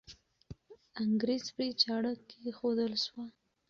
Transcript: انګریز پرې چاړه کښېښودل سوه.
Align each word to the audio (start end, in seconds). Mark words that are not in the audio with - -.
انګریز 1.03 1.45
پرې 1.55 1.67
چاړه 1.81 2.11
کښېښودل 2.27 2.93
سوه. 3.05 3.25